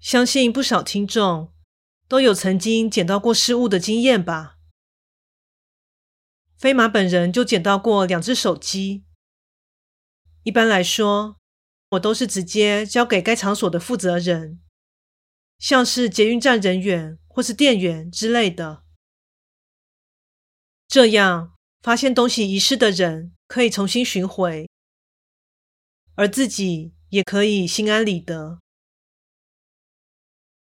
[0.00, 1.52] 相信不少听众
[2.06, 4.56] 都有曾经捡到过失物的经验吧？
[6.56, 9.04] 飞马本人就捡到过两只手机。
[10.44, 11.36] 一般来说，
[11.90, 14.60] 我都是直接交给该场所的负责人，
[15.58, 18.84] 像是捷运站人员或是店员之类的。
[20.86, 24.68] 这样，发现东西遗失的人可以重新寻回，
[26.14, 28.60] 而自己也可以心安理得。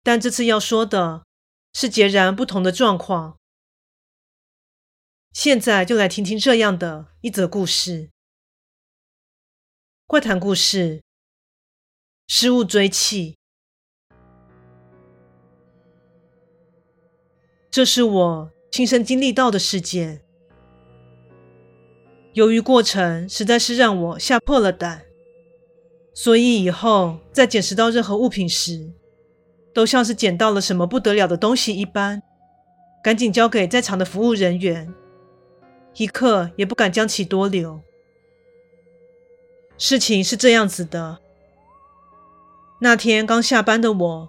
[0.08, 1.26] 但这次要说的
[1.74, 3.36] 是截然不同的状况。
[5.34, 8.08] 现在就来听听这样的一则故事：
[10.06, 11.02] 怪谈故事，
[12.26, 13.34] 失物追缉。
[17.70, 20.24] 这是我亲身经历到的事件。
[22.32, 25.04] 由于过程实在是让我吓破了胆，
[26.14, 28.94] 所以以后在捡拾到任何物品时，
[29.78, 32.20] 都像是捡到了什么不得了的东西一般，
[33.00, 34.92] 赶紧交给在场的服务人员，
[35.94, 37.80] 一刻也不敢将其多留。
[39.76, 41.20] 事情是这样子的，
[42.80, 44.28] 那天刚下班的我，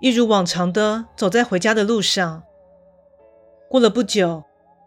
[0.00, 2.44] 一如往常的走在回家的路上，
[3.68, 4.44] 过了不久，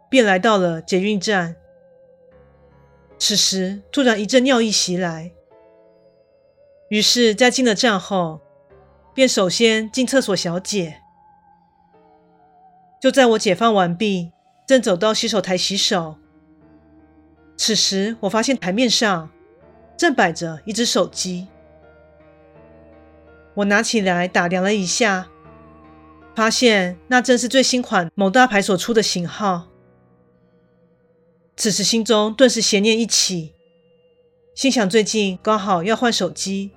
[0.10, 1.58] 便来到了捷运站。
[3.18, 5.34] 此时突然一阵尿意袭来，
[6.88, 8.40] 于是，在进了站后，
[9.20, 11.02] 便首先进厕所小解。
[13.02, 14.32] 就在我解放完毕，
[14.66, 16.16] 正走到洗手台洗手，
[17.58, 19.30] 此时我发现台面上
[19.98, 21.50] 正摆着一只手机。
[23.56, 25.28] 我拿起来打量了一下，
[26.34, 29.68] 发现那正是最新款某大牌所出的型号。
[31.58, 33.54] 此时心中顿时邪念一起，
[34.56, 36.72] 心想最近刚好要换手机。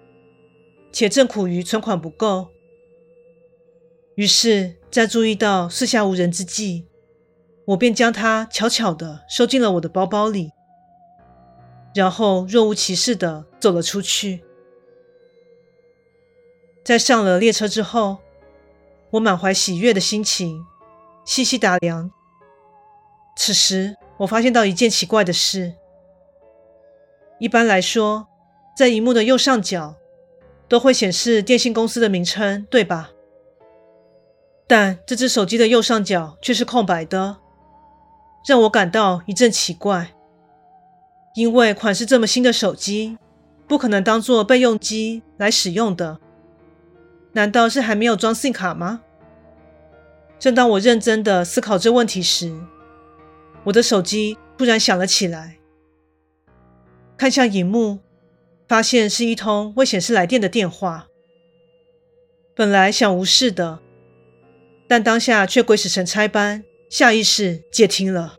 [0.93, 2.49] 且正苦于存款不够，
[4.15, 6.87] 于是，在注意到四下无人之际，
[7.65, 10.51] 我便将它悄悄地收进了我的包包里，
[11.95, 14.45] 然后若无其事地走了出去。
[16.85, 18.19] 在上了列车之后，
[19.13, 20.63] 我满怀喜悦的心情，
[21.25, 22.11] 细细打量。
[23.35, 25.73] 此时，我发现到一件奇怪的事：
[27.39, 28.27] 一般来说，
[28.77, 29.97] 在荧幕的右上角，
[30.73, 33.11] 都会显示电信公司的名称，对吧？
[34.67, 37.37] 但这只手机的右上角却是空白的，
[38.49, 40.15] 让我感到一阵奇怪。
[41.35, 43.19] 因为款式这么新的手机，
[43.69, 46.19] 不可能当做备用机来使用的。
[47.33, 49.03] 难道是还没有装 SIM 卡吗？
[50.39, 52.51] 正当我认真的思考这问题时，
[53.65, 55.59] 我的手机突然响了起来，
[57.19, 57.99] 看向荧幕。
[58.73, 61.07] 发现是一通未显示来电的电话。
[62.55, 63.81] 本来想无视的，
[64.89, 68.39] 但当下却鬼使神差般下意识接听了。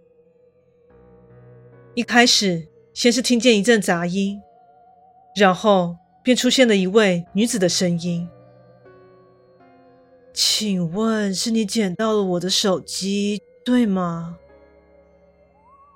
[1.94, 4.41] 一开始先是听见一阵杂音，
[5.35, 8.28] 然后便出现了一位女子的声音
[10.34, 14.40] ：“请问是你捡到了我的手机，对吗？”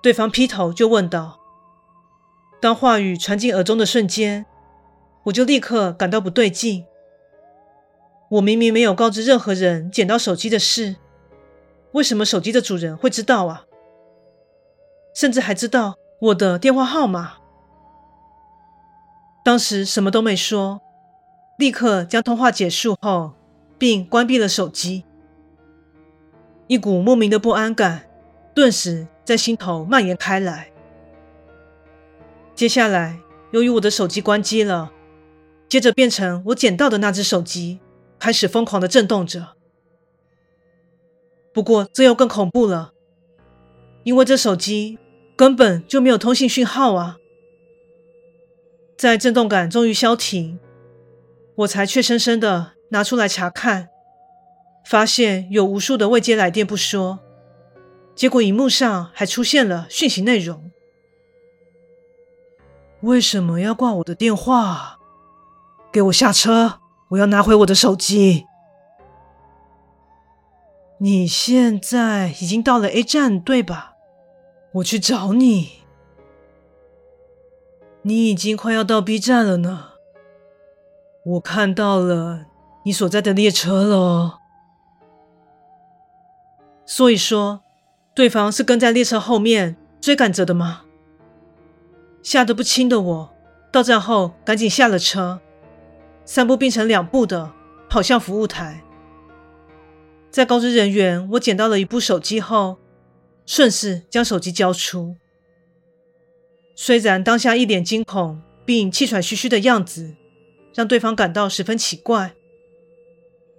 [0.03, 1.39] 对方劈头就问道。
[2.59, 4.45] 当话语传进耳中的瞬间，
[5.23, 6.85] 我就立刻感到不对劲。
[8.29, 10.95] 我明明没有告知任何人捡到手机的事，
[11.91, 13.65] 为什么手机的主人会知道啊？
[15.13, 17.33] 甚至还知道我的电话号码。
[19.43, 20.81] 当时什么都没说，
[21.57, 23.33] 立刻将通话结束后，
[23.77, 25.05] 并关闭了手机。
[26.67, 28.09] 一股莫名的不安感
[28.53, 30.69] 顿时在心头蔓延开来。
[32.57, 33.19] 接下来，
[33.51, 34.91] 由于我的手机关机了，
[35.69, 37.79] 接着变成我捡到的那只手机
[38.17, 39.49] 开始疯狂的震动着。
[41.53, 42.93] 不过这又更恐怖了，
[44.03, 44.97] 因为这手机
[45.35, 47.17] 根本就没有通信讯号啊！
[48.97, 50.57] 在震动感终于消停，
[51.57, 53.89] 我才怯生生的拿出来查看，
[54.83, 57.19] 发现有无数的未接来电不说，
[58.15, 60.71] 结果荧幕上还出现了讯息内容。
[63.01, 64.97] 为什么要挂我的电话？
[65.91, 66.79] 给我下车！
[67.09, 68.45] 我要拿回我的手机。
[70.99, 73.93] 你现在已经到了 A 站，对吧？
[74.73, 75.83] 我去找你。
[78.01, 79.89] 你已经快要到 B 站了呢。
[81.23, 82.45] 我看到了
[82.83, 84.39] 你所在的列车了。
[86.85, 87.61] 所以说，
[88.15, 90.81] 对方是跟在列车后面追赶着的吗？
[92.21, 93.35] 吓得不轻的我，
[93.71, 95.39] 到站后赶紧下了车，
[96.25, 97.53] 三步并成两步的
[97.89, 98.83] 跑向服务台。
[100.29, 102.77] 在告知人员我捡到了一部手机后，
[103.45, 105.15] 顺势将手机交出。
[106.75, 110.15] 虽然当下一脸惊恐并气喘吁吁的样子，
[110.75, 112.33] 让对方感到十分奇怪，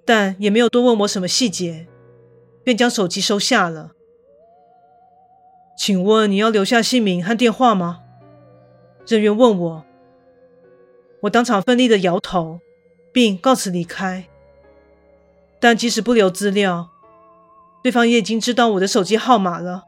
[0.04, 1.88] 但也没有多问我什么细节，
[2.62, 3.92] 便将手机收下了。
[5.76, 8.00] 请问你要留下姓名和电话吗？
[9.16, 9.84] 人员问我，
[11.22, 12.60] 我当场奋力的摇头，
[13.10, 14.28] 并告辞离开。
[15.58, 16.90] 但即使不留资料，
[17.82, 19.84] 对方也已经知道我的手机号码了。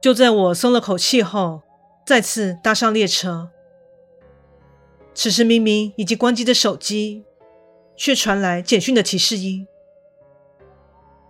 [0.00, 1.62] 就在我松了口气后，
[2.04, 3.50] 再次搭上列车。
[5.14, 7.24] 此时明明已经关机的手机，
[7.96, 9.68] 却传来简讯的提示音。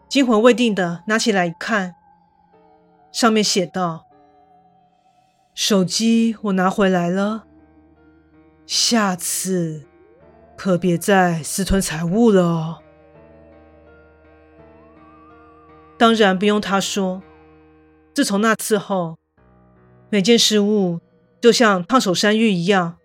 [0.08, 1.94] 惊魂未定的拿起来一看，
[3.12, 4.05] 上面写道。
[5.56, 7.46] 手机我拿回来了，
[8.66, 9.86] 下次
[10.54, 12.82] 可别再私吞财物了哦。
[15.96, 17.22] 当然不用他说，
[18.12, 19.16] 自从那次后，
[20.10, 21.00] 每件事物
[21.40, 22.98] 就像烫手山芋一样，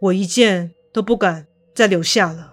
[0.00, 2.52] 我一件都不敢再留下了。